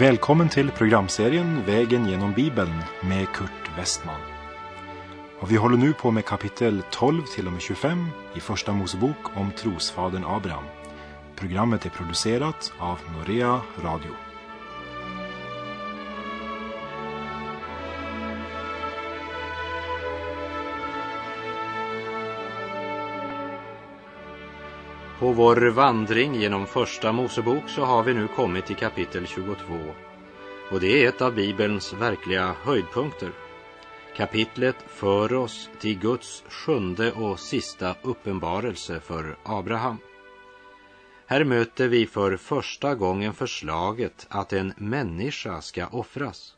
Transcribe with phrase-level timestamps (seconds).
[0.00, 2.72] Välkommen till programserien Vägen genom Bibeln
[3.02, 4.20] med Kurt Westman.
[5.40, 9.36] Och vi håller nu på med kapitel 12 till och med 25 i Första Mosebok
[9.36, 10.64] om trosfadern Abraham.
[11.36, 14.29] Programmet är producerat av Norea Radio.
[25.20, 29.54] På vår vandring genom Första Mosebok så har vi nu kommit till kapitel 22
[30.70, 33.32] och det är ett av Bibelns verkliga höjdpunkter.
[34.16, 39.98] Kapitlet för oss till Guds sjunde och sista uppenbarelse för Abraham.
[41.26, 46.56] Här möter vi för första gången förslaget att en människa ska offras.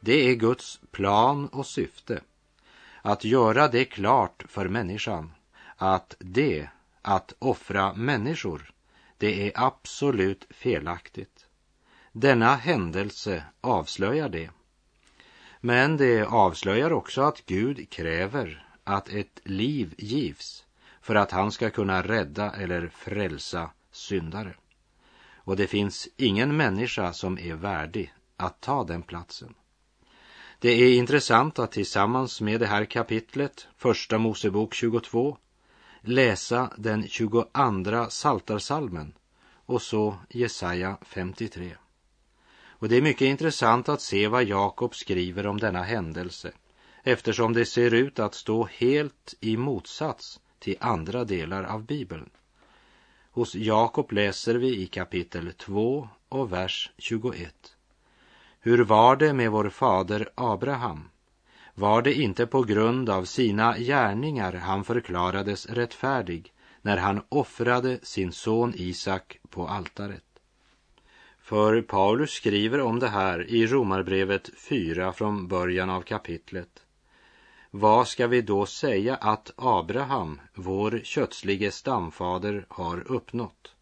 [0.00, 2.20] Det är Guds plan och syfte,
[3.02, 5.32] att göra det klart för människan
[5.76, 6.68] att det
[7.02, 8.72] att offra människor,
[9.18, 11.46] det är absolut felaktigt.
[12.12, 14.50] Denna händelse avslöjar det.
[15.60, 20.64] Men det avslöjar också att Gud kräver att ett liv givs
[21.02, 24.54] för att han ska kunna rädda eller frälsa syndare.
[25.34, 29.54] Och det finns ingen människa som är värdig att ta den platsen.
[30.58, 35.38] Det är intressant att tillsammans med det här kapitlet, Första Mosebok 22,
[36.00, 37.44] läsa den 22
[38.08, 39.12] saltarsalmen
[39.66, 41.76] och så Jesaja 53.
[42.62, 46.52] Och det är mycket intressant att se vad Jakob skriver om denna händelse
[47.02, 52.30] eftersom det ser ut att stå helt i motsats till andra delar av Bibeln.
[53.30, 57.76] Hos Jakob läser vi i kapitel 2 och vers 21.
[58.60, 61.08] Hur var det med vår fader Abraham?
[61.80, 68.32] Var det inte på grund av sina gärningar han förklarades rättfärdig när han offrade sin
[68.32, 70.24] son Isak på altaret.
[71.40, 76.82] För Paulus skriver om det här i Romarbrevet 4 från början av kapitlet.
[77.70, 83.74] Vad ska vi då säga att Abraham, vår kötslige stamfader, har uppnått?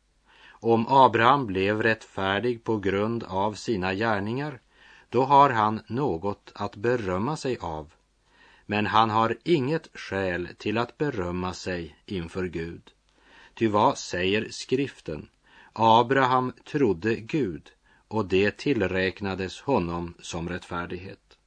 [0.51, 4.61] Om Abraham blev rättfärdig på grund av sina gärningar
[5.09, 7.93] då har han något att berömma sig av.
[8.67, 12.91] Men han har inget skäl till att berömma sig inför Gud.
[13.55, 15.29] Ty vad säger skriften?
[15.73, 17.73] Abraham trodde Gud
[18.09, 21.39] och det tillräknades honom som rättfärdighet.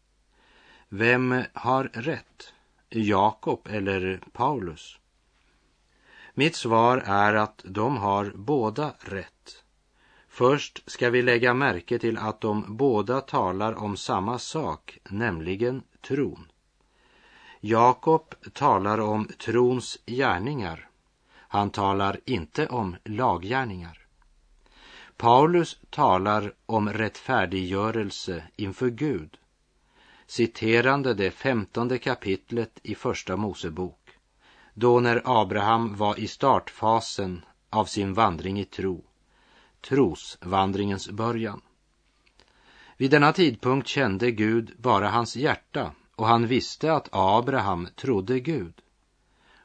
[0.89, 2.53] Vem har rätt?
[2.89, 4.99] Jakob eller Paulus?
[6.33, 9.60] Mitt svar är att de har båda rätt.
[10.33, 16.51] Först ska vi lägga märke till att de båda talar om samma sak, nämligen tron.
[17.59, 20.89] Jakob talar om trons gärningar.
[21.33, 24.07] Han talar inte om laggärningar.
[25.17, 29.37] Paulus talar om rättfärdiggörelse inför Gud,
[30.27, 34.09] citerande det femtonde kapitlet i Första Mosebok,
[34.73, 39.05] då när Abraham var i startfasen av sin vandring i tro
[39.81, 41.61] trosvandringens början.
[42.97, 48.73] Vid denna tidpunkt kände Gud bara hans hjärta och han visste att Abraham trodde Gud.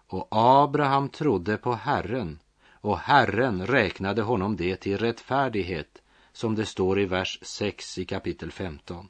[0.06, 2.38] Och Abraham trodde på Herren
[2.70, 8.52] och Herren räknade honom det till rättfärdighet som det står i vers 6 i kapitel
[8.52, 9.08] 15.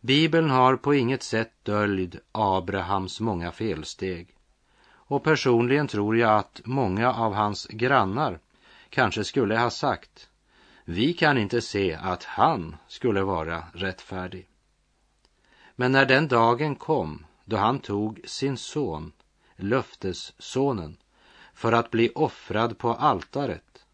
[0.00, 4.28] Bibeln har på inget sätt döljd Abrahams många felsteg.
[4.86, 8.38] Och personligen tror jag att många av hans grannar
[8.94, 10.30] kanske skulle ha sagt
[10.84, 14.48] vi kan inte se att han skulle vara rättfärdig.
[15.76, 19.12] Men när den dagen kom då han tog sin son,
[19.56, 20.96] löftessonen,
[21.54, 23.84] för att bli offrad på altaret,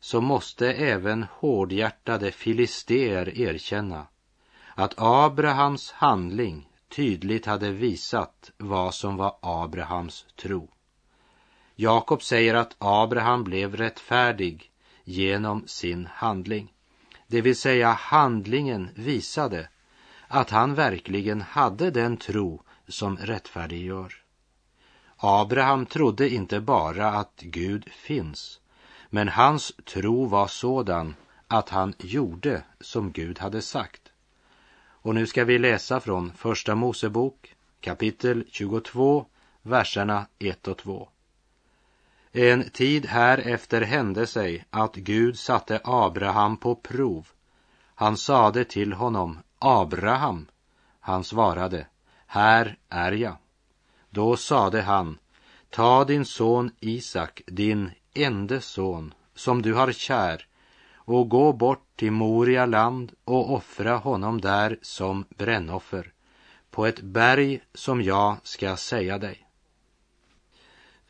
[0.00, 4.06] så måste även hårdhjärtade filister erkänna
[4.74, 10.68] att Abrahams handling tydligt hade visat vad som var Abrahams tro.
[11.82, 14.70] Jakob säger att Abraham blev rättfärdig
[15.04, 16.72] genom sin handling.
[17.26, 19.68] Det vill säga handlingen visade
[20.28, 24.14] att han verkligen hade den tro som rättfärdiggör.
[25.16, 28.60] Abraham trodde inte bara att Gud finns,
[29.10, 31.14] men hans tro var sådan
[31.46, 34.02] att han gjorde som Gud hade sagt.
[34.82, 39.26] Och nu ska vi läsa från Första Mosebok kapitel 22,
[39.62, 41.08] verserna 1 och 2.
[42.32, 47.28] En tid härefter hände sig att Gud satte Abraham på prov.
[47.94, 50.46] Han sade till honom, Abraham.
[51.00, 51.86] Han svarade,
[52.26, 53.36] här är jag.
[54.10, 55.18] Då sade han,
[55.70, 60.46] ta din son Isak, din ende son, som du har kär,
[60.94, 66.12] och gå bort till Moria land och offra honom där som brännoffer
[66.70, 69.49] på ett berg som jag ska säga dig.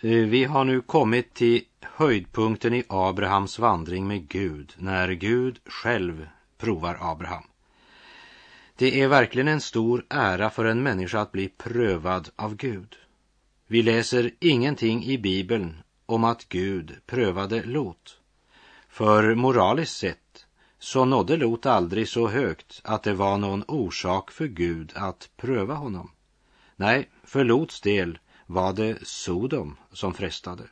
[0.02, 6.28] Eh, vi har nu kommit till höjdpunkten i Abrahams vandring med Gud, när Gud själv
[6.58, 7.44] provar Abraham.
[8.76, 12.96] Det är verkligen en stor ära för en människa att bli prövad av Gud.
[13.66, 15.76] Vi läser ingenting i Bibeln
[16.06, 18.18] om att Gud prövade Lot.
[18.88, 20.46] För moraliskt sett
[20.78, 25.74] så nådde Lot aldrig så högt att det var någon orsak för Gud att pröva
[25.74, 26.10] honom.
[26.76, 28.18] Nej, för Lots del
[28.50, 30.62] var det Sodom som frestade.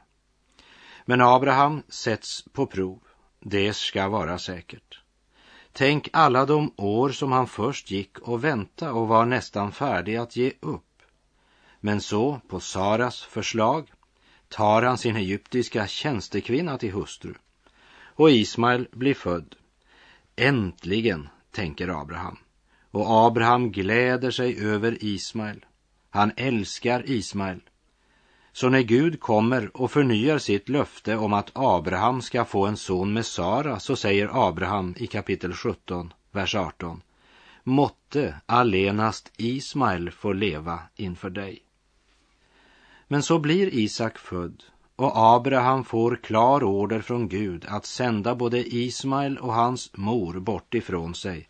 [1.04, 2.98] Men Abraham sätts på prov,
[3.40, 5.00] det ska vara säkert.
[5.72, 10.36] Tänk alla de år som han först gick och väntade och var nästan färdig att
[10.36, 11.02] ge upp.
[11.80, 13.92] Men så, på Saras förslag,
[14.48, 17.34] tar han sin egyptiska tjänstekvinna till hustru.
[18.00, 19.56] Och Ismael blir född.
[20.36, 22.38] Äntligen, tänker Abraham.
[22.90, 25.64] Och Abraham gläder sig över Ismael.
[26.10, 27.60] Han älskar Ismael.
[28.52, 33.12] Så när Gud kommer och förnyar sitt löfte om att Abraham ska få en son
[33.12, 37.02] med Sara så säger Abraham i kapitel 17, vers 18.
[37.64, 41.62] Måtte allenast Ismael få leva inför dig.
[43.08, 44.62] Men så blir Isak född
[44.96, 50.74] och Abraham får klar order från Gud att sända både Ismael och hans mor bort
[50.74, 51.48] ifrån sig.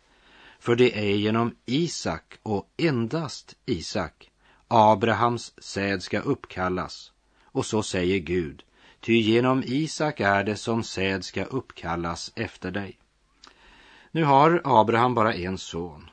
[0.59, 4.28] För det är genom Isak och endast Isak
[4.71, 7.11] Abrahams säd ska uppkallas.
[7.43, 8.63] Och så säger Gud,
[8.99, 12.99] ty genom Isak är det som säd ska uppkallas efter dig.
[14.11, 16.09] Nu har Abraham bara en son,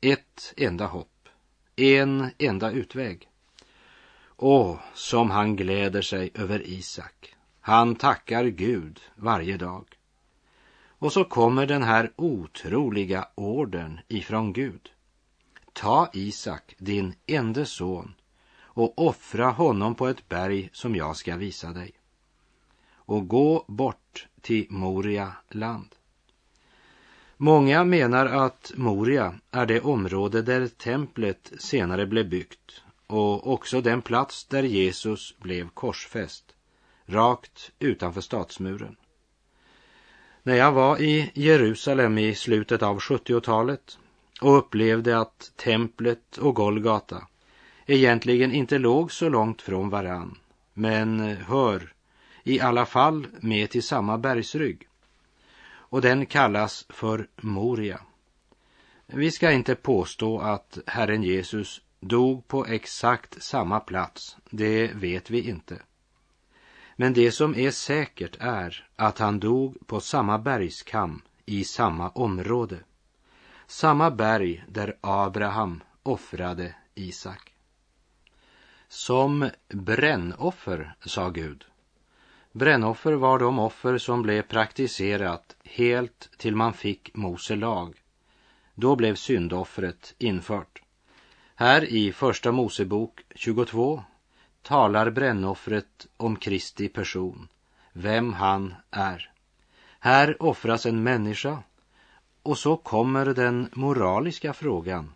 [0.00, 1.28] ett enda hopp,
[1.76, 3.28] en enda utväg.
[4.36, 7.34] Åh, som han gläder sig över Isak.
[7.60, 9.84] Han tackar Gud varje dag.
[10.98, 14.90] Och så kommer den här otroliga orden ifrån Gud.
[15.80, 18.14] Ta Isak, din enda son,
[18.60, 21.92] och offra honom på ett berg som jag ska visa dig.
[22.94, 25.94] Och gå bort till Moria land.
[27.36, 34.02] Många menar att Moria är det område där templet senare blev byggt och också den
[34.02, 36.44] plats där Jesus blev korsfäst,
[37.06, 38.96] rakt utanför stadsmuren.
[40.42, 43.98] När jag var i Jerusalem i slutet av 70-talet
[44.40, 47.26] och upplevde att templet och Golgata
[47.86, 50.38] egentligen inte låg så långt från varann,
[50.74, 51.92] men eh, hör
[52.42, 54.88] i alla fall med till samma bergsrygg.
[55.70, 58.00] Och den kallas för Moria.
[59.06, 65.48] Vi ska inte påstå att Herren Jesus dog på exakt samma plats, det vet vi
[65.48, 65.82] inte.
[66.96, 72.78] Men det som är säkert är att han dog på samma bergskam i samma område.
[73.70, 77.52] Samma berg där Abraham offrade Isak.
[78.88, 81.64] Som brännoffer, sa Gud.
[82.52, 88.02] Brännoffer var de offer som blev praktiserat helt till man fick Mose lag.
[88.74, 90.82] Då blev syndoffret infört.
[91.54, 94.02] Här i Första Mosebok 22
[94.62, 97.48] talar brännoffret om Kristi person,
[97.92, 99.32] vem han är.
[99.98, 101.62] Här offras en människa
[102.48, 105.14] och så kommer den moraliska frågan.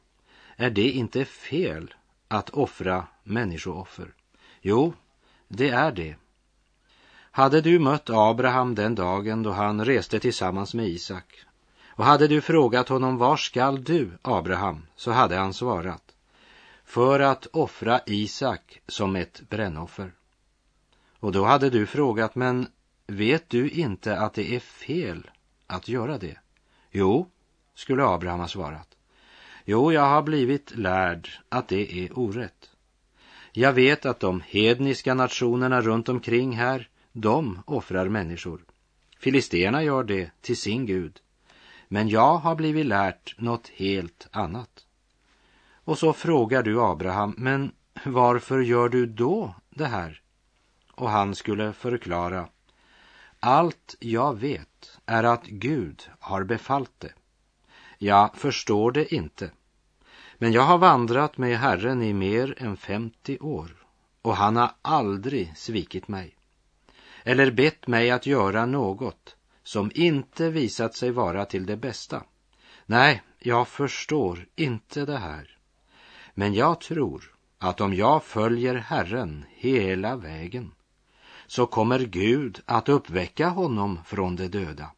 [0.56, 1.94] Är det inte fel
[2.28, 4.14] att offra människooffer?
[4.60, 4.94] Jo,
[5.48, 6.16] det är det.
[7.30, 11.44] Hade du mött Abraham den dagen då han reste tillsammans med Isak
[11.88, 16.14] och hade du frågat honom var skall du, Abraham, så hade han svarat
[16.84, 20.12] för att offra Isak som ett brännoffer.
[21.20, 22.66] Och då hade du frågat, men
[23.06, 25.30] vet du inte att det är fel
[25.66, 26.38] att göra det?
[26.92, 27.26] Jo,
[27.74, 28.88] skulle Abraham ha svarat.
[29.64, 32.70] Jo, jag har blivit lärd att det är orätt.
[33.52, 38.60] Jag vet att de hedniska nationerna runt omkring här, de offrar människor.
[39.18, 41.20] Filisterna gör det till sin Gud.
[41.88, 44.86] Men jag har blivit lärt något helt annat.
[45.84, 47.72] Och så frågar du Abraham, men
[48.04, 50.22] varför gör du då det här?
[50.92, 52.48] Och han skulle förklara,
[53.40, 57.12] allt jag vet är att Gud har befallt det.
[57.98, 59.50] Jag förstår det inte.
[60.38, 63.86] Men jag har vandrat med Herren i mer än 50 år
[64.22, 66.36] och han har aldrig svikit mig
[67.24, 72.22] eller bett mig att göra något som inte visat sig vara till det bästa.
[72.86, 75.58] Nej, jag förstår inte det här.
[76.34, 80.74] Men jag tror att om jag följer Herren hela vägen
[81.46, 84.90] så kommer Gud att uppväcka honom från de döda.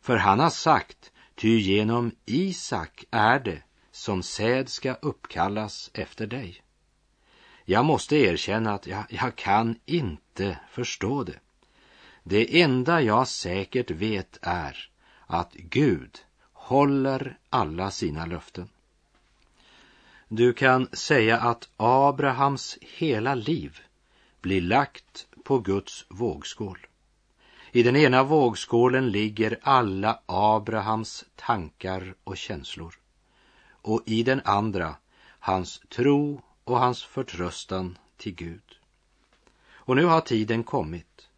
[0.00, 6.62] För han har sagt, ty genom Isak är det som säd ska uppkallas efter dig.
[7.64, 11.38] Jag måste erkänna att jag, jag kan inte förstå det.
[12.22, 14.90] Det enda jag säkert vet är
[15.26, 16.18] att Gud
[16.52, 18.68] håller alla sina löften.
[20.28, 23.80] Du kan säga att Abrahams hela liv
[24.40, 26.86] blir lagt på Guds vågskål.
[27.72, 32.98] I den ena vågskålen ligger alla Abrahams tankar och känslor
[33.68, 34.96] och i den andra
[35.38, 38.78] hans tro och hans förtröstan till Gud.
[39.68, 41.28] Och nu har tiden kommit.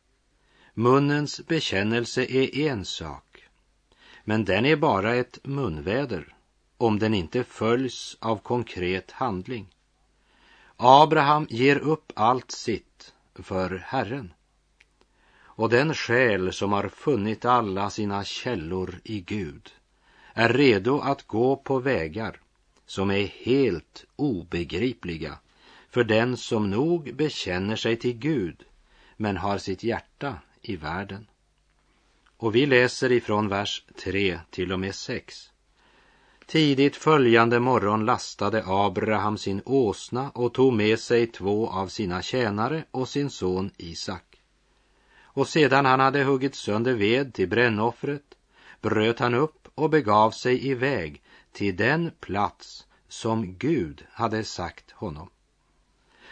[0.75, 3.45] Munnens bekännelse är en sak,
[4.25, 6.35] men den är bara ett munväder
[6.77, 9.67] om den inte följs av konkret handling.
[10.77, 14.33] Abraham ger upp allt sitt för Herren.
[15.41, 19.71] Och den själ som har funnit alla sina källor i Gud
[20.33, 22.41] är redo att gå på vägar
[22.87, 25.39] som är helt obegripliga
[25.91, 28.65] för den som nog bekänner sig till Gud
[29.17, 31.27] men har sitt hjärta i världen.
[32.37, 35.51] Och vi läser ifrån vers 3 till och med 6.
[36.49, 42.85] Tidigt följande morgon lastade Abraham sin åsna och tog med sig två av sina tjänare
[42.91, 44.41] och sin son Isak.
[45.21, 48.35] Och sedan han hade huggit sönder ved till brännoffret
[48.81, 55.31] bröt han upp och begav sig iväg till den plats som Gud hade sagt honom.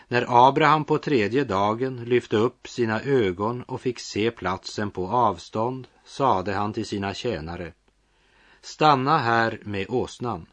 [0.08, 5.86] När Abraham på tredje dagen lyfte upp sina ögon och fick se platsen på avstånd
[6.04, 7.72] sade han till sina tjänare
[8.66, 10.46] Stanna här med åsnan.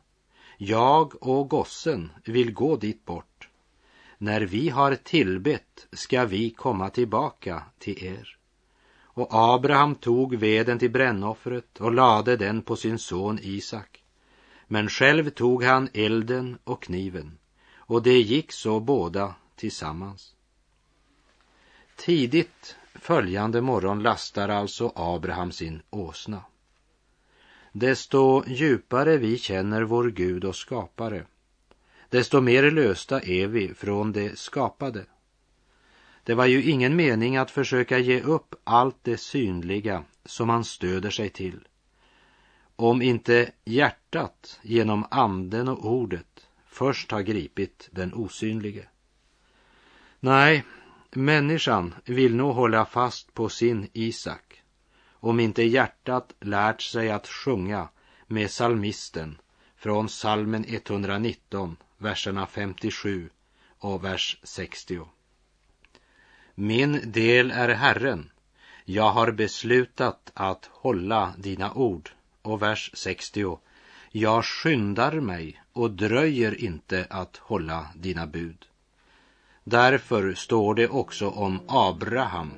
[0.57, 3.49] Jag och gossen vill gå dit bort.
[4.17, 8.37] När vi har tillbett ska vi komma tillbaka till er.
[8.95, 14.03] Och Abraham tog veden till brännoffret och lade den på sin son Isak.
[14.67, 17.37] Men själv tog han elden och kniven
[17.75, 20.35] och det gick så båda tillsammans.
[21.95, 26.41] Tidigt följande morgon lastar alltså Abraham sin åsna.
[27.75, 31.25] Desto djupare vi känner vår Gud och skapare,
[32.09, 35.05] desto mer lösta är vi från det skapade.
[36.23, 41.09] Det var ju ingen mening att försöka ge upp allt det synliga som man stöder
[41.09, 41.67] sig till
[42.75, 48.87] om inte hjärtat genom anden och ordet först har gripit den osynlige.
[50.19, 50.63] Nej,
[51.11, 54.62] människan vill nog hålla fast på sin Isak
[55.23, 57.87] om inte hjärtat lärt sig att sjunga
[58.27, 59.37] med salmisten
[59.75, 63.29] från salmen 119, verserna 57
[63.79, 64.99] och vers 60.
[66.55, 68.29] Min del är Herren,
[68.85, 72.09] jag har beslutat att hålla dina ord.
[72.41, 73.57] Och vers 60.
[74.11, 78.65] Jag skyndar mig och dröjer inte att hålla dina bud.
[79.63, 82.51] Därför står det också om Abraham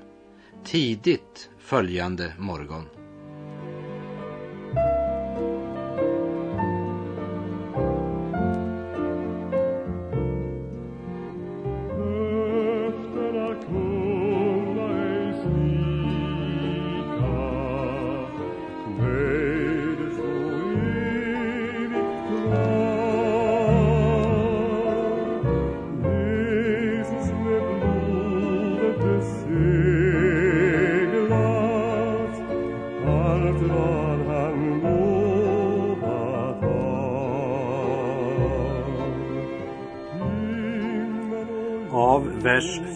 [0.64, 3.05] tidigt följande morgon.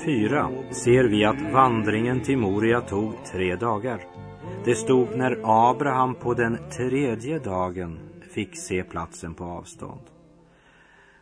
[0.10, 4.06] 4 ser vi att vandringen till Moria tog tre dagar.
[4.66, 8.00] Det stod när Abraham på den tredje dagen
[8.34, 10.02] fick se platsen på avstånd.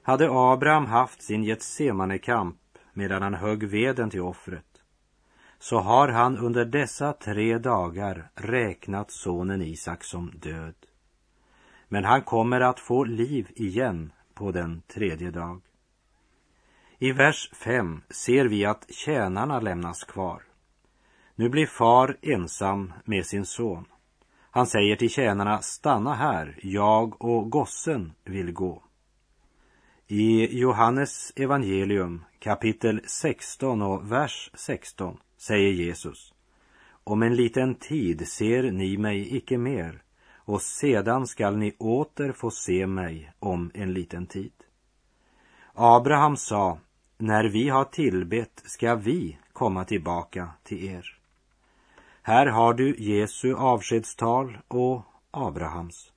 [0.02, 2.58] Hade Abraham haft sin Getsemane-kamp
[2.94, 4.82] medan han högg veden till offret
[5.60, 10.76] så har han under dessa tre dagar räknat sonen Isak som död.
[11.88, 15.62] Men han kommer att få liv igen på den tredje dag.
[17.00, 20.44] I vers 5 ser vi att tjänarna lämnas kvar.
[21.36, 23.86] Nu blir far ensam med sin son.
[24.52, 28.84] Han säger till tjänarna, stanna här, jag och gossen vill gå.
[30.08, 36.34] I Johannes evangelium kapitel 16 och vers 16 säger Jesus,
[37.04, 40.02] om en liten tid ser ni mig icke mer
[40.36, 44.54] och sedan skall ni åter få se mig om en liten tid.
[45.74, 46.80] Abraham sa,
[47.18, 51.18] när vi har tillbett ska vi komma tillbaka till er.
[52.22, 56.12] Här har du Jesu avskedstal och Abrahams.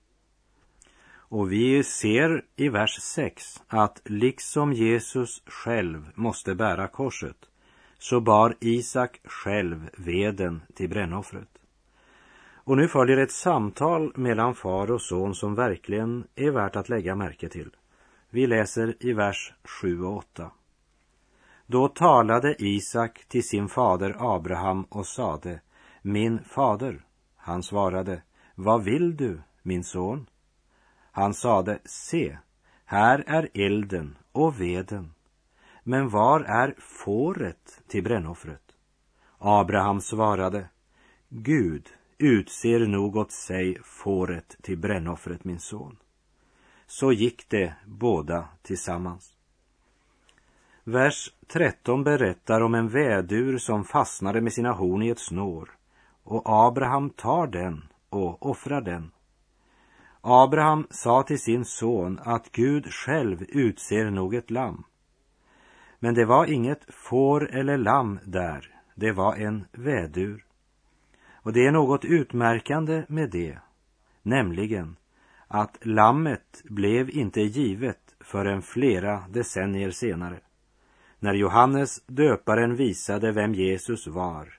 [1.13, 7.37] Och vi ser i vers 6 att liksom Jesus själv måste bära korset
[7.99, 11.49] så bar Isak själv veden till brännoffret.
[12.55, 17.15] Och nu följer ett samtal mellan far och son som verkligen är värt att lägga
[17.15, 17.71] märke till.
[18.31, 20.51] Vi läser i vers 7 och 8.
[21.71, 25.61] Då talade Isak till sin fader Abraham och sade,
[26.03, 27.05] min fader.
[27.37, 28.23] Han svarade,
[28.55, 30.27] vad vill du, min son?
[31.13, 32.39] Han sade, se,
[32.85, 35.15] här är elden och veden,
[35.83, 38.73] men var är fåret till brännoffret?
[39.39, 40.69] Abraham svarade,
[41.29, 45.97] Gud utser nog åt sig fåret till brännoffret, min son.
[46.87, 49.40] Så gick det båda tillsammans.
[50.91, 55.71] Vers 13 berättar om en vädur som fastnade med sina horn i ett snår
[56.25, 59.11] och Abraham tar den och offrar den.
[60.21, 64.85] Abraham sa till sin son att Gud själv utser nog ett lamm.
[65.99, 70.45] Men det var inget får eller lamm där, det var en vädur.
[71.33, 73.59] Och det är något utmärkande med det,
[74.23, 74.97] nämligen
[75.49, 80.41] att lammet blev inte givet förrän flera decennier senare.
[81.23, 84.59] När Johannes döparen visade vem Jesus var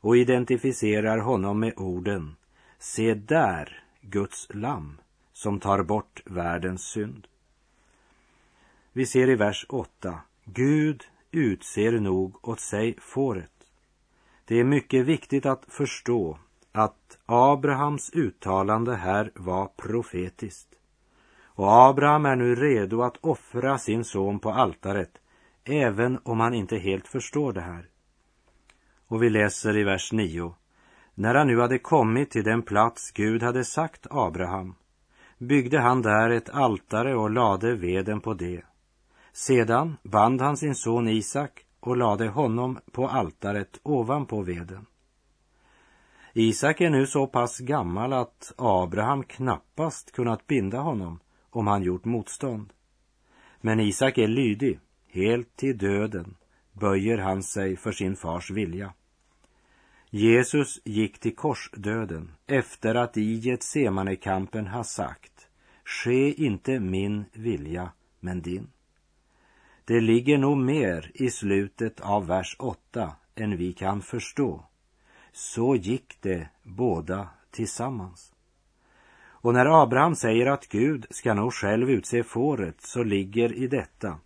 [0.00, 2.36] och identifierar honom med orden
[2.78, 5.00] Se där Guds lamm
[5.32, 7.26] som tar bort världens synd.
[8.92, 13.50] Vi ser i vers 8 Gud utser nog åt sig fåret.
[14.44, 16.38] Det är mycket viktigt att förstå
[16.72, 20.68] att Abrahams uttalande här var profetiskt.
[21.44, 25.18] Och Abraham är nu redo att offra sin son på altaret,
[25.64, 27.88] även om han inte helt förstår det här.
[29.06, 30.54] Och vi läser i vers 9.
[31.14, 34.74] När han nu hade kommit till den plats Gud hade sagt Abraham
[35.38, 38.62] byggde han där ett altare och lade veden på det.
[39.32, 44.86] Sedan band han sin son Isak och lade honom på altaret ovanpå veden.
[46.32, 52.04] Isak är nu så pass gammal att Abraham knappast kunnat binda honom om han gjort
[52.04, 52.72] motstånd.
[53.60, 54.80] Men Isak är lydig,
[55.14, 56.34] helt till döden
[56.72, 58.92] böjer han sig för sin fars vilja.
[60.10, 65.48] Jesus gick till korsdöden efter att i Getsemane-kampen ha sagt
[65.84, 68.66] Ske inte min vilja, men din.
[69.84, 74.64] Det ligger nog mer i slutet av vers 8 än vi kan förstå.
[75.32, 78.32] Så gick det båda tillsammans.
[79.26, 84.18] Och när Abraham säger att Gud ska nog själv utse fåret så ligger i detta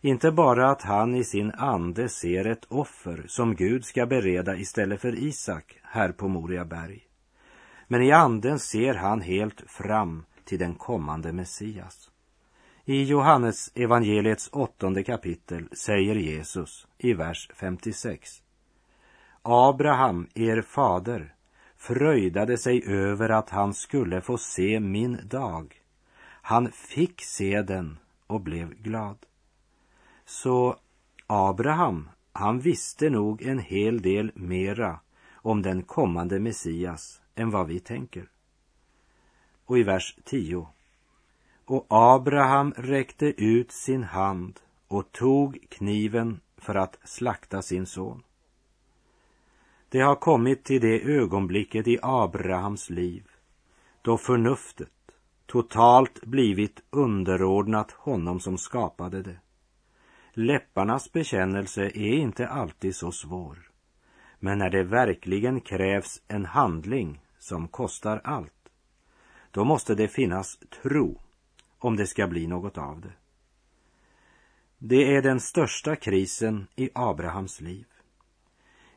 [0.00, 5.00] inte bara att han i sin ande ser ett offer som Gud ska bereda istället
[5.00, 7.06] för Isak här på Moria berg.
[7.88, 12.10] Men i anden ser han helt fram till den kommande Messias.
[12.84, 18.42] I Johannes evangeliets åttonde kapitel säger Jesus i vers 56.
[19.42, 21.34] Abraham, er fader,
[21.76, 25.82] fröjdade sig över att han skulle få se min dag.
[26.42, 29.16] Han fick se den och blev glad.
[30.30, 30.76] Så
[31.26, 35.00] Abraham, han visste nog en hel del mera
[35.32, 38.28] om den kommande Messias än vad vi tänker.
[39.64, 40.66] Och i vers 10.
[41.64, 48.22] Och Abraham räckte ut sin hand och tog kniven för att slakta sin son.
[49.88, 53.30] Det har kommit till det ögonblicket i Abrahams liv
[54.02, 55.12] då förnuftet
[55.46, 59.36] totalt blivit underordnat honom som skapade det.
[60.32, 63.70] Läpparnas bekännelse är inte alltid så svår.
[64.38, 68.68] Men när det verkligen krävs en handling som kostar allt,
[69.50, 71.20] då måste det finnas tro
[71.78, 73.12] om det ska bli något av det.
[74.78, 77.86] Det är den största krisen i Abrahams liv.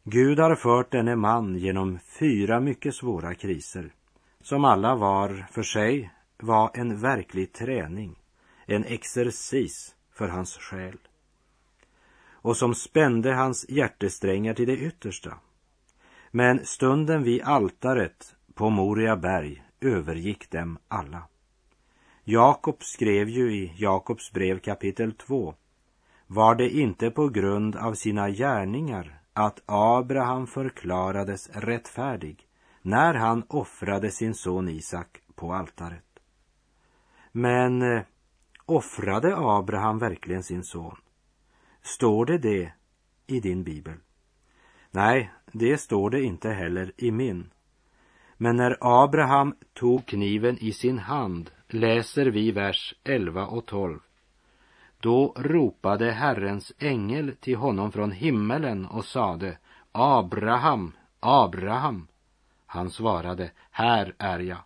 [0.03, 3.93] Gud har fört denne man genom fyra mycket svåra kriser
[4.41, 8.15] som alla var för sig var en verklig träning,
[8.65, 10.97] en exercis för hans själ
[12.43, 15.33] och som spände hans hjärtesträngar till det yttersta.
[16.31, 21.23] Men stunden vid altaret på Moria berg övergick dem alla.
[22.23, 25.55] Jakob skrev ju i Jakobs brev kapitel 2
[26.27, 32.47] var det inte på grund av sina gärningar att Abraham förklarades rättfärdig
[32.81, 36.19] när han offrade sin son Isak på altaret.
[37.31, 38.01] Men eh,
[38.65, 40.97] offrade Abraham verkligen sin son?
[41.83, 42.73] Står det det
[43.27, 43.93] i din bibel?
[44.91, 47.49] Nej, det står det inte heller i min.
[48.37, 53.99] Men när Abraham tog kniven i sin hand läser vi vers 11 och 12.
[54.99, 59.57] Då ropade Herrens ängel till honom från himmelen och sade
[59.91, 62.07] Abraham, Abraham.
[62.65, 64.63] Han svarade, här är jag.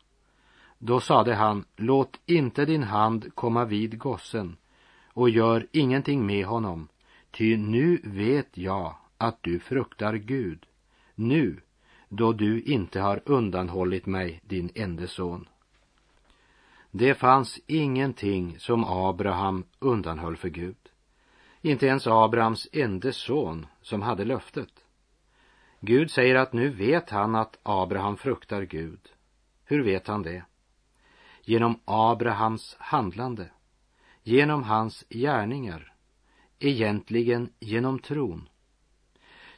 [0.78, 4.58] Då sade han, låt inte din hand komma vid gossen
[5.14, 6.88] och gör ingenting med honom,
[7.38, 10.66] ty nu vet jag att du fruktar Gud,
[11.16, 11.62] nu
[12.10, 15.48] då du inte har undanhållit mig din ende son.
[16.92, 20.78] Det fanns ingenting som Abraham undanhöll för Gud.
[21.62, 24.86] Inte ens Abrahams ende son som hade löftet.
[25.80, 29.00] Gud säger att nu vet han att Abraham fruktar Gud.
[29.66, 30.44] Hur vet han det?
[31.44, 33.50] Genom Abrahams handlande,
[34.24, 35.94] genom hans gärningar,
[36.60, 38.50] egentligen genom tron.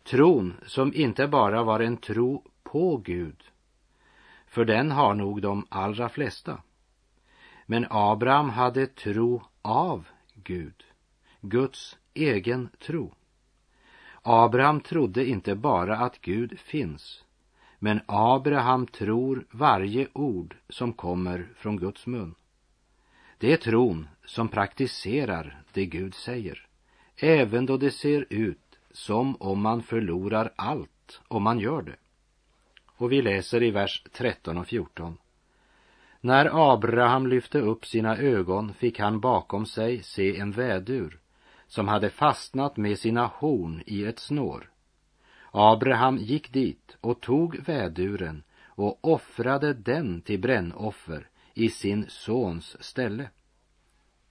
[0.04, 3.44] Tron som inte bara var en tro på Gud,
[4.48, 6.62] för den har nog de allra flesta.
[7.66, 10.84] Men Abraham hade tro av Gud,
[11.42, 13.14] Guds egen tro.
[14.22, 17.24] Abraham trodde inte bara att Gud finns,
[17.80, 22.36] men Abraham tror varje ord som kommer från Guds mun.
[23.38, 26.69] Det är tron som praktiserar det Gud säger,
[27.20, 31.96] även då det ser ut som om man förlorar allt om man gör det.
[32.86, 35.18] Och vi läser i vers 13 och 14.
[36.22, 41.20] När Abraham lyfte upp sina ögon fick han bakom sig se en vädur
[41.68, 44.70] som hade fastnat med sina horn i ett snår.
[45.52, 53.30] Abraham gick dit och tog väduren och offrade den till brännoffer i sin sons ställe.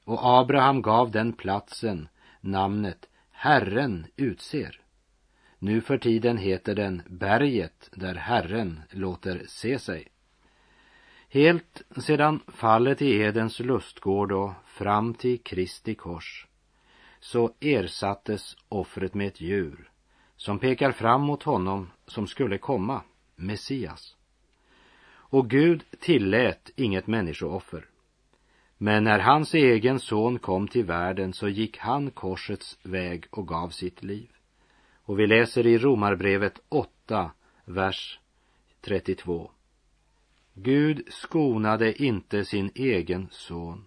[0.05, 2.09] Och Abraham gav den platsen
[2.41, 4.81] namnet Herren utser.
[5.59, 10.09] Nu för tiden heter den berget där Herren låter se sig.
[11.29, 16.47] Helt sedan fallet i Edens lustgård och fram till Kristi kors
[17.21, 19.91] så ersattes offret med ett djur
[20.37, 23.03] som pekar fram mot honom som skulle komma,
[23.37, 24.17] Messias.
[25.09, 27.87] Och Gud tillät inget människooffer.
[28.79, 33.69] Men när hans egen son kom till världen så gick han korsets väg och gav
[33.69, 34.31] sitt liv.
[35.03, 37.31] Och vi läser i Romarbrevet 8,
[37.65, 38.21] vers
[38.81, 39.51] 32.
[40.55, 43.87] Gud skonade inte sin egen son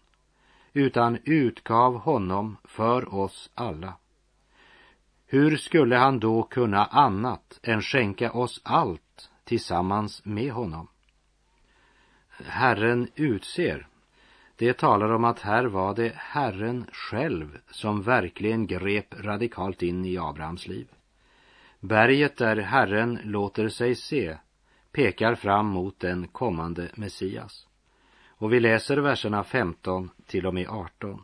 [0.74, 3.94] utan utgav honom för oss alla.
[5.26, 10.88] Hur skulle han då kunna annat än skänka oss allt tillsammans med honom?
[12.46, 13.88] Herren utser.
[14.62, 20.18] Det talar om att här var det Herren själv som verkligen grep radikalt in i
[20.18, 20.88] Abrahams liv.
[21.80, 24.38] Berget där Herren låter sig se
[24.92, 27.68] pekar fram mot den kommande Messias.
[28.28, 31.24] Och vi läser verserna 15 till och med 18.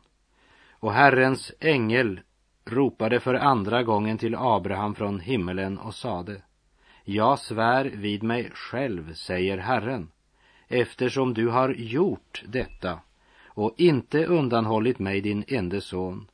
[0.72, 2.20] Och Herrens ängel
[2.66, 6.42] ropade för andra gången till Abraham från himmelen och sade
[7.04, 10.12] Jag svär vid mig själv, säger Herren,
[10.68, 13.00] eftersom du har gjort detta
[13.58, 16.28] och inte undanhållit mig din ende son.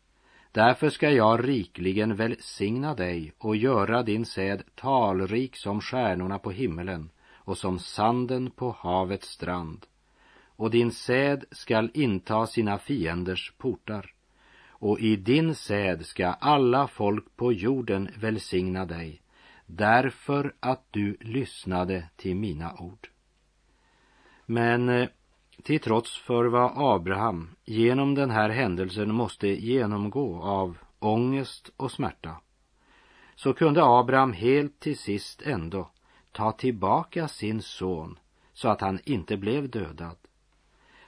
[0.52, 7.10] Därför ska jag rikligen välsigna dig och göra din säd talrik som stjärnorna på himmelen
[7.34, 9.86] och som sanden på havets strand
[10.56, 14.14] och din säd skall inta sina fienders portar
[14.68, 19.22] och i din säd ska alla folk på jorden välsigna dig
[19.66, 23.10] därför att du lyssnade till mina ord.
[24.46, 25.10] Men eh,
[25.63, 32.36] till trots för vad Abraham genom den här händelsen måste genomgå av ångest och smärta
[33.36, 35.89] så kunde Abraham helt till sist ändå
[36.32, 38.20] ta tillbaka sin son
[38.54, 40.18] så att han inte blev dödad.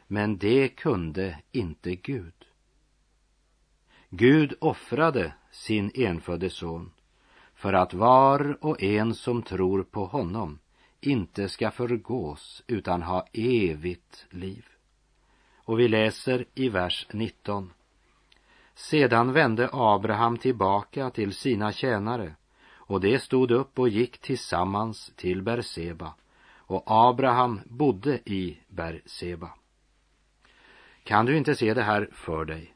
[0.08, 2.34] Men det kunde inte Gud.
[4.10, 6.91] Gud offrade sin enfödde son
[7.53, 10.60] för att var och en som tror på honom
[11.07, 14.65] inte ska förgås utan ha evigt liv.
[15.55, 17.73] Och vi läser i vers 19.
[18.73, 22.35] Sedan vände Abraham tillbaka till sina tjänare
[22.67, 26.13] och de stod upp och gick tillsammans till Berseba
[26.67, 29.49] och Abraham bodde i Berseba.
[31.03, 32.73] Kan du inte se det här för dig?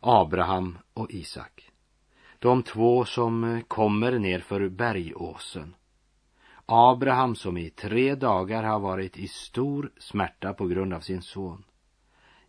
[0.00, 1.70] Abraham och Isak.
[2.38, 5.74] De två som kommer ner för bergåsen.
[6.70, 11.64] Abraham som i tre dagar har varit i stor smärta på grund av sin son.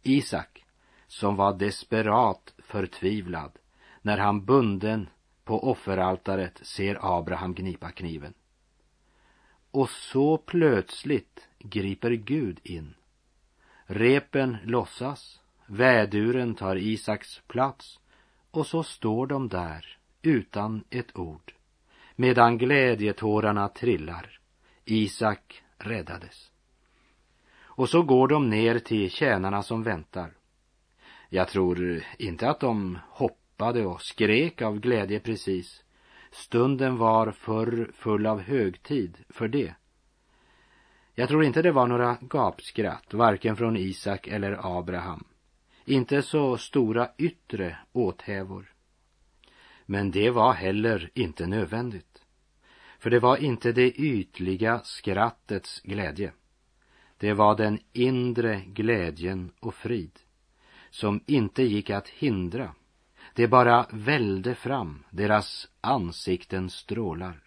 [0.04, 0.66] Isak
[1.08, 3.52] som var desperat förtvivlad
[4.02, 5.10] när han bunden
[5.44, 8.34] på offeraltaret ser Abraham gnipa kniven.
[9.72, 12.94] Och så plötsligt griper Gud in.
[13.86, 18.00] Repen lossas, väduren tar Isaks plats
[18.52, 21.54] och så står de där utan ett ord
[22.20, 24.40] medan glädjetårarna trillar.
[24.86, 26.52] Isak räddades.
[27.62, 30.32] Och så går de ner till tjänarna som väntar.
[31.30, 35.84] Jag tror inte att de hoppade och skrek av glädje precis.
[36.32, 39.74] Stunden var för full av högtid för det.
[41.16, 45.24] Jag tror inte det var några gapskratt, varken från Isak eller Abraham.
[45.86, 48.74] Inte så stora yttre åthävor.
[49.92, 52.09] Men det var heller inte nödvändigt.
[53.00, 56.32] För det var inte det ytliga skrattets glädje.
[57.18, 60.20] Det var den inre glädjen och frid
[60.90, 62.74] som inte gick att hindra.
[63.34, 67.40] Det bara välde fram, deras ansikten strålar.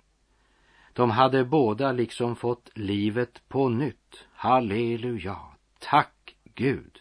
[0.92, 4.24] De hade båda liksom fått livet på nytt.
[4.32, 5.38] Halleluja,
[5.78, 6.98] tack Gud.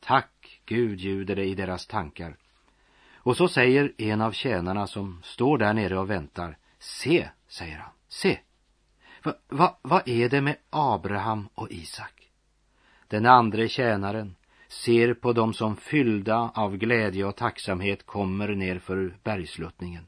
[0.00, 2.36] Tack Gud ljuder det i deras tankar.
[3.14, 6.56] Och så säger en av tjänarna som står där nere och väntar.
[6.78, 8.38] Se, säger han, se.
[9.22, 12.30] Vad va, va är det med Abraham och Isak?
[13.08, 14.36] Den andra tjänaren
[14.68, 20.06] ser på dem som fyllda av glädje och tacksamhet kommer ner för bergsluttningen.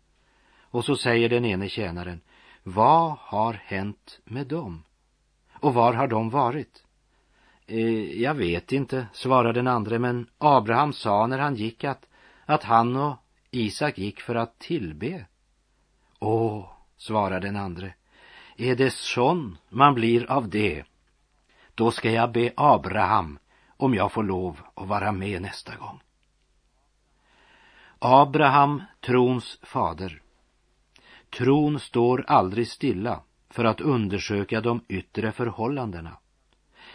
[0.60, 2.20] Och så säger den ene tjänaren,
[2.62, 4.82] vad har hänt med dem?
[5.52, 6.84] Och var har de varit?
[7.66, 12.08] Eh, jag vet inte, svarade den andre, men Abraham sa när han gick att,
[12.44, 13.16] att han och
[13.50, 15.26] Isak gick för att tillbe.
[16.18, 16.73] Åh,
[17.04, 17.94] svarar den andre,
[18.56, 20.84] är det sån man blir av det?
[21.74, 23.38] Då ska jag be Abraham
[23.76, 26.00] om jag får lov att vara med nästa gång.
[27.98, 30.22] Abraham, trons fader.
[31.30, 36.16] Tron står aldrig stilla för att undersöka de yttre förhållandena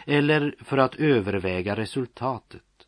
[0.06, 2.86] eller för att överväga resultatet.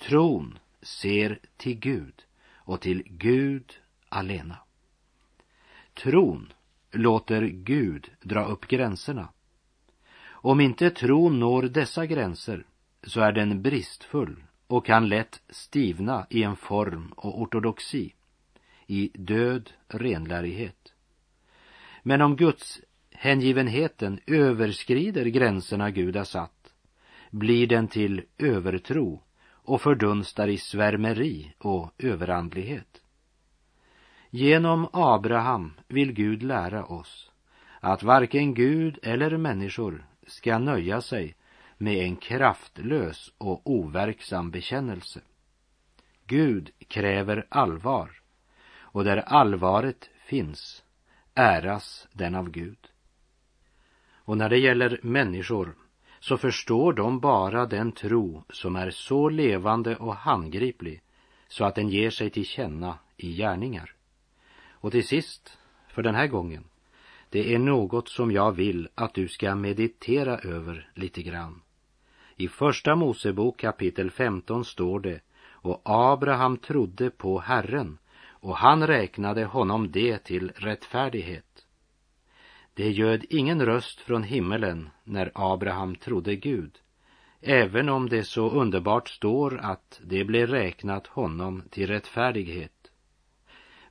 [0.00, 2.24] Tron ser till Gud
[2.54, 3.72] och till Gud
[4.08, 4.61] alena.
[6.02, 6.52] Tron
[6.90, 9.28] låter Gud dra upp gränserna.
[10.28, 12.66] Om inte tron når dessa gränser
[13.02, 18.14] så är den bristfull och kan lätt stivna i en form och ortodoxi,
[18.86, 20.92] i död renlärighet.
[22.02, 26.74] Men om Guds hängivenheten överskrider gränserna Gud har satt,
[27.30, 33.01] blir den till övertro och fördunstar i svärmeri och överandlighet.
[34.34, 37.30] Genom Abraham vill Gud lära oss
[37.80, 41.36] att varken Gud eller människor ska nöja sig
[41.78, 45.20] med en kraftlös och overksam bekännelse.
[46.26, 48.10] Gud kräver allvar
[48.74, 50.84] och där allvaret finns
[51.34, 52.88] äras den av Gud.
[54.12, 55.74] Och när det gäller människor
[56.20, 61.02] så förstår de bara den tro som är så levande och handgriplig
[61.48, 63.94] så att den ger sig till känna i gärningar.
[64.82, 66.64] Och till sist, för den här gången,
[67.30, 71.62] det är något som jag vill att du ska meditera över lite grann.
[72.36, 79.44] I Första Mosebok kapitel 15 står det och Abraham trodde på Herren och han räknade
[79.44, 81.66] honom det till rättfärdighet.
[82.74, 86.78] Det göd ingen röst från himmelen när Abraham trodde Gud,
[87.40, 92.81] även om det så underbart står att det blev räknat honom till rättfärdighet.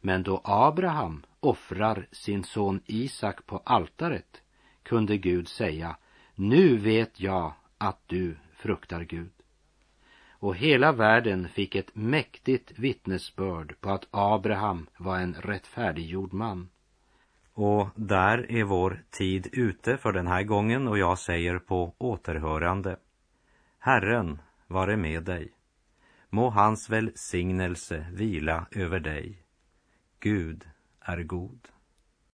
[0.01, 4.41] Men då Abraham offrar sin son Isak på altaret
[4.83, 5.97] kunde Gud säga,
[6.35, 9.31] nu vet jag att du fruktar Gud.
[10.29, 16.69] Och hela världen fick ett mäktigt vittnesbörd på att Abraham var en rättfärdiggjord man.
[17.53, 22.97] Och där är vår tid ute för den här gången och jag säger på återhörande.
[23.79, 25.51] Herren vare med dig.
[26.29, 29.40] Må hans välsignelse vila över dig.
[30.23, 30.65] Gud
[30.99, 31.67] är god.